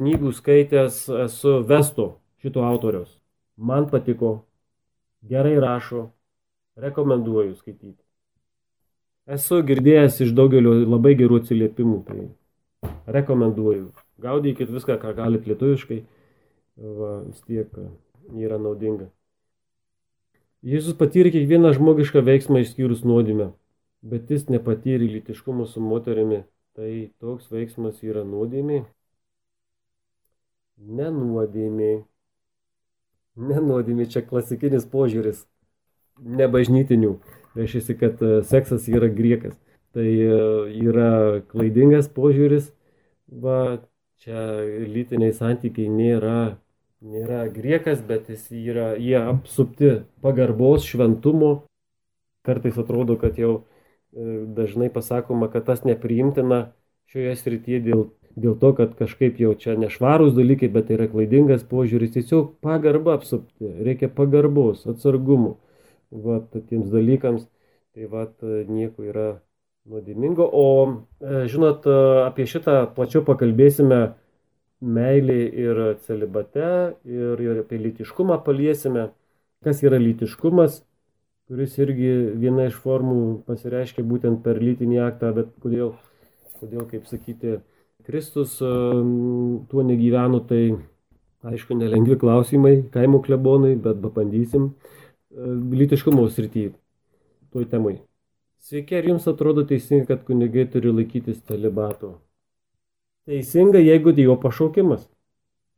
[0.00, 2.08] knygų skaitęs esu Vesto
[2.40, 3.12] šito autoriaus.
[3.60, 4.32] Man patiko,
[5.20, 6.06] gerai rašo,
[6.80, 8.05] rekomenduoju skaityti.
[9.26, 11.96] Esu girdėjęs iš daugelio labai gerų atsiliepimų.
[12.06, 13.88] Tai rekomenduoju.
[14.22, 15.98] Gaudykit viską, ką galit lietuviškai,
[16.78, 17.88] va, vis tiek e,
[18.38, 19.08] yra naudinga.
[20.66, 23.48] Jėzus patyrė kiekvieną žmogišką veiksmą išskyrus nuodėmę,
[24.06, 26.44] bet jis nepatyrė lytiškumo su moterimi,
[26.78, 28.84] tai toks veiksmas yra nuodėmė.
[31.00, 31.90] Nenuodėmė.
[33.36, 35.42] Nenuodėmė čia klasikinis požiūris,
[36.22, 37.16] nebažnytinių.
[37.56, 39.56] Reiškia, kad e, seksas yra griekas.
[39.96, 40.40] Tai e,
[40.84, 42.68] yra klaidingas požiūris,
[43.32, 43.78] va,
[44.20, 44.42] čia
[44.92, 46.58] lytiniai santykiai nėra,
[47.00, 51.54] nėra griekas, bet jis yra, jie apsupti pagarbos, šventumo.
[52.46, 56.66] Kartais atrodo, kad jau e, dažnai pasakoma, kad tas nepriimtina
[57.10, 61.64] šioje srityje dėl, dėl to, kad kažkaip jau čia nešvarūs dalykai, bet tai yra klaidingas
[61.70, 62.12] požiūris.
[62.18, 65.56] Tiesiog pagarba apsupti, reikia pagarbos, atsargumo.
[66.10, 67.48] Vat tiems dalykams,
[67.96, 69.30] tai vat nieko yra
[69.90, 70.46] nuodėmingo.
[70.52, 70.66] O
[71.20, 74.00] e, žinot, e, apie šitą plačiau pakalbėsime
[74.86, 76.66] meilį ir celibate
[77.08, 79.10] ir, ir apie lytiškumą paliesime.
[79.64, 80.82] Kas yra lytiškumas,
[81.48, 82.10] kuris irgi
[82.42, 85.94] viena iš formų pasireiškia būtent per lytinį aktą, bet kodėl,
[86.60, 87.60] kodėl kaip sakyti,
[88.06, 88.74] Kristus e,
[89.70, 90.76] tuo negyveno, tai
[91.46, 94.72] aišku, nelengvi klausimai kaimo klebonai, bet pabandysim
[95.36, 96.70] lytiškumo srity,
[97.52, 97.98] toj temai.
[98.66, 102.16] Sveiki, ar jums atrodo teisinga, kad kunigai turi laikytis celibato?
[103.28, 105.06] Teisinga, jeigu tai jo pašaukimas.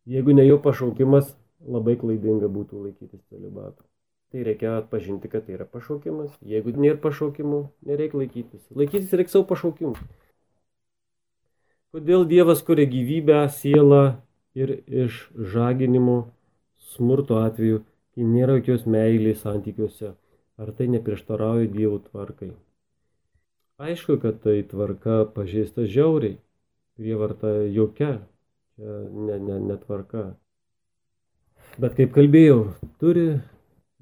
[0.09, 3.85] Jeigu ne jo pašaukimas, labai klaidinga būtų laikytis celibato.
[4.33, 6.33] Tai reikia atpažinti, kad tai yra pašaukimas.
[6.45, 8.63] Jeigu nėra pašaukimų, nereikia laikytis.
[8.77, 9.95] Laikytis reikia savo pašaukimų.
[11.97, 14.19] Kodėl Dievas kuria gyvybę, sielą
[14.53, 16.19] ir iš žaginimo
[16.93, 17.81] smurto atveju,
[18.19, 20.17] kai nėra jokios meilės santykiuose?
[20.59, 22.49] Ar tai neprieštarauja Dievo tvarkai?
[23.79, 26.41] Aišku, kad tai tvarka pažeista žiauriai,
[26.99, 28.17] prievarta jokia,
[28.75, 30.25] čia ne, ne, netvarka.
[31.79, 32.59] Bet kaip kalbėjau,
[32.99, 33.29] turi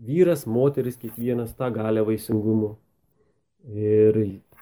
[0.01, 2.79] vyras, moteris, kiekvienas tą galę vaisingumo.
[3.69, 4.17] Ir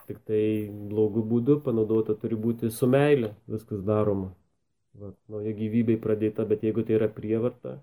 [0.08, 0.42] tik tai
[0.90, 4.32] blogų būdų panaudota turi būti su meilė viskas daroma.
[4.98, 7.78] Vat, nauja gyvybė pradėta, bet jeigu tai yra prievarta,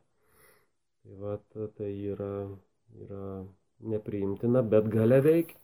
[1.12, 2.48] tai, vat, tai yra,
[3.04, 3.44] yra
[3.80, 5.58] nepriimtina, bet gale veikia.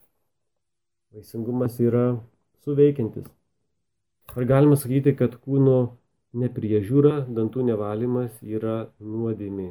[1.12, 2.20] Vaisingumas yra
[2.64, 3.24] suveikiantis.
[4.36, 5.96] Ar galima sakyti, kad kūno
[6.36, 9.70] nepriežiūra, dantų nevalymas yra nuodėmė?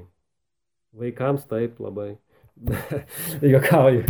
[0.97, 2.17] Vaikams taip labai.
[3.53, 4.01] Jokauju.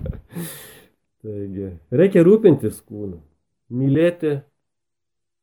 [1.20, 3.20] Taigi, reikia rūpintis kūnu,
[3.70, 4.40] mylėti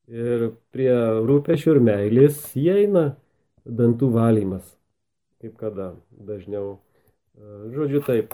[0.10, 0.92] ir prie
[1.30, 3.12] rūpešių ir meilės įeina
[3.64, 4.77] dantų valymas.
[5.42, 6.80] Kaip kada dažniau.
[7.74, 8.32] Žodžiu taip,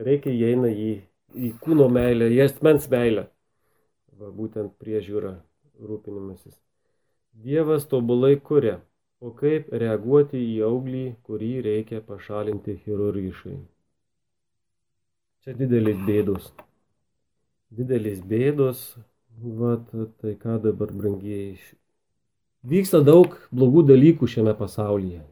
[0.00, 0.92] reikia įeina į
[1.34, 3.28] į kūno meilę, į asmens meilę.
[4.18, 5.34] Va, būtent priežiūra,
[5.82, 6.54] rūpinimasis.
[7.44, 8.78] Dievas tobulai kuria,
[9.18, 13.56] o kaip reaguoti į auglį, kurį reikia pašalinti chirurgiškai.
[15.44, 16.52] Čia didelis bėdos.
[17.74, 18.84] Didelis bėdos,
[19.42, 19.76] va,
[20.22, 21.58] tai ką dabar brangieji.
[22.64, 25.24] Vyksta daug blogų dalykų šiame pasaulyje.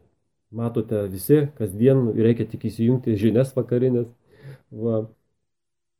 [0.53, 4.11] Matote visi, kasdien reikia tik įsijungti žinias vakarinės.
[4.73, 5.07] Va,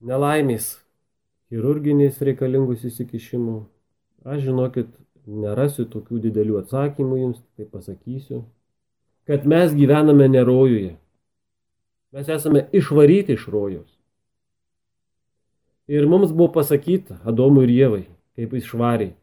[0.05, 0.75] nelaimės,
[1.49, 3.63] chirurginės reikalingus įsikišimų.
[4.29, 4.91] Aš žinokit,
[5.27, 8.43] nerasiu tokių didelių atsakymų jums, tai pasakysiu,
[9.29, 10.93] kad mes gyvename ne rojuje.
[12.13, 13.89] Mes esame išvaryti iš rojos.
[15.89, 18.05] Ir mums buvo pasakyta, Adomui ir Jėvai,
[18.37, 19.15] kaip išvariai,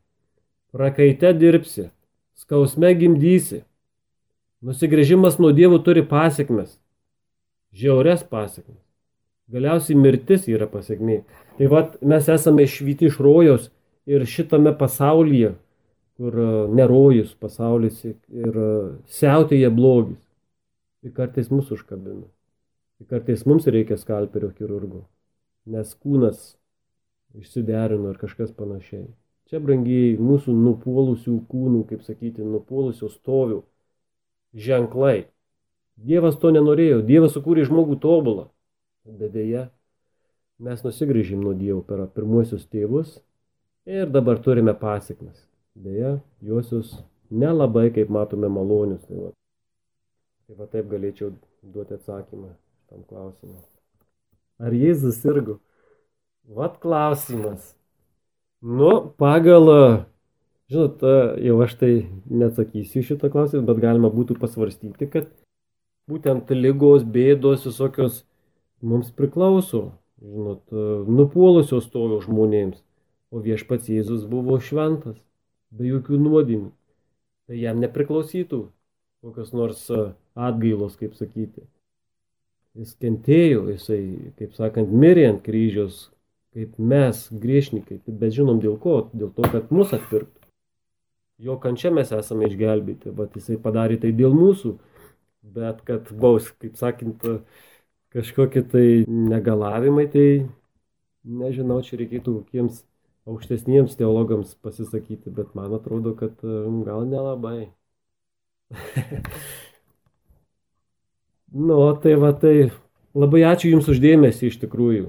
[0.73, 1.91] prakaite dirbsi,
[2.37, 3.63] skausme gimdysi,
[4.65, 6.77] nusigrėžimas nuo dievų turi pasiekmes,
[7.75, 8.81] žiaures pasiekmes.
[9.49, 11.23] Galiausiai mirtis yra pasiekmė.
[11.57, 13.69] Tai vad mes esame išvyti iš rojos
[14.09, 15.55] ir šitame pasaulyje,
[16.19, 18.73] kur e, nerojus pasaulis ir e,
[19.19, 20.19] siautėja blogis.
[21.01, 22.27] ir kartais mus užkabina.
[22.99, 25.05] Ir kartais mums reikia skalperio chirurgo,
[25.65, 26.57] nes kūnas
[27.39, 29.07] išsiderino ir kažkas panašiai.
[29.49, 33.61] Čia brangiai mūsų nupuolusių kūnų, kaip sakyti, nupuolusių stovių
[34.53, 35.27] ženklai.
[35.99, 38.47] Dievas to nenorėjo, Dievas sukūrė žmogų tobulą.
[39.03, 39.67] Bet dėja,
[40.63, 43.17] mes nusigrįžim nuo Dievo per pirmuosius tėvus
[43.89, 45.47] ir dabar turime pasiekmes.
[45.79, 46.93] Dėja, juosius
[47.31, 49.03] nelabai, kaip matome, malonius.
[49.07, 49.31] Tai va,
[50.47, 51.33] tai va taip galėčiau
[51.63, 52.53] duoti atsakymą
[52.89, 53.59] tam klausimui.
[54.59, 55.59] Ar Jėzus sirgo?
[56.49, 57.75] Vat klausimas.
[58.59, 59.69] Nu, pagal,
[60.71, 61.03] žinot,
[61.43, 61.91] jau aš tai
[62.29, 65.29] neatsakysiu šitą klausimą, bet galima būtų pasvarstyti, kad
[66.09, 68.23] būtent lygos, bėdos, visokios
[68.81, 69.91] mums priklauso,
[70.23, 70.63] žinot,
[71.09, 72.81] nupuolusios stovio žmonėms,
[73.29, 75.17] o viešpats Jėzus buvo šventas,
[75.69, 76.73] be jokių nuodėmių.
[77.49, 78.67] Tai jam nepriklausytų
[79.21, 79.89] kokios nors
[80.35, 81.65] atgailos, kaip sakyti.
[82.79, 84.01] Jis kentėjo, jisai,
[84.39, 86.07] kaip sakant, mirė ant kryžiaus,
[86.55, 90.38] kaip mes, griešnikai, bet žinom dėl ko, dėl to, kad mus atpirktų.
[91.39, 94.73] Jo kančia mes esame išgelbėti, bet jisai padarė tai dėl mūsų,
[95.55, 97.23] bet kad baus, kaip sakant,
[98.11, 100.27] kažkokie tai negalavimai, tai
[101.23, 102.83] nežinau, čia reikėtų kokiems
[103.29, 107.69] aukštesniems teologams pasisakyti, bet man atrodo, kad um, gal nelabai.
[111.69, 112.55] nu, tai va, tai
[113.15, 115.07] labai ačiū Jums uždėmesi iš tikrųjų.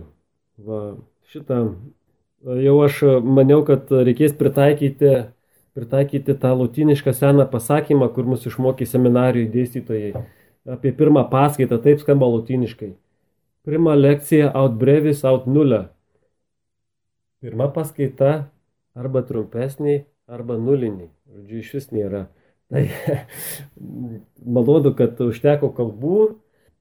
[0.67, 0.81] Va,
[1.33, 1.65] šitą
[2.65, 5.33] jau aš maniau, kad reikės pritaikyti,
[5.77, 10.27] pritaikyti tą lutinišką seną pasakymą, kur mus išmokė seminarijų dėstytojai.
[10.71, 12.93] Apie pirmą paskaitą taip skamba lutiniškai.
[13.65, 15.87] Pirma lekcija aut brevis aut nulle
[17.41, 18.51] pirma paskaita
[18.99, 21.09] arba trumpesnė, arba nuliniai.
[21.31, 22.27] Žodžiu, iš vis nėra.
[22.71, 22.85] Tai
[24.57, 26.21] malonu, kad užteko kalbų,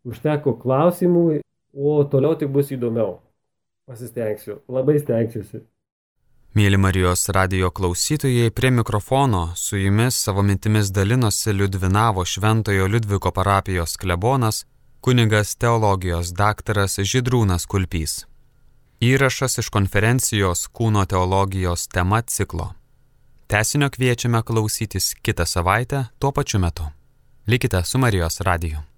[0.10, 1.26] užteko klausimų,
[1.74, 3.20] o toliau tik bus įdomiau.
[3.90, 5.64] Pasistengsiu, labai stengsiuosi.
[6.58, 13.98] Mėly Marijos radio klausytojai, prie mikrofono su jumis savo mintimis dalinosi Liudvinavo Šventojo Liudviko parapijos
[13.98, 14.66] klebonas,
[15.02, 18.26] kunigas teologijos daktaras Židrūnas Kulpys.
[19.00, 22.74] Įrašas iš konferencijos Kūno teologijos tema ciklo.
[23.48, 26.90] Tesinio kviečiame klausytis kitą savaitę tuo pačiu metu.
[27.48, 28.89] Likite su Marijos radiju.